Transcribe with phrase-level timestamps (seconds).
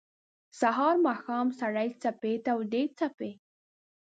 [0.59, 3.31] سهار، ماښام سړې څپې تودي څپې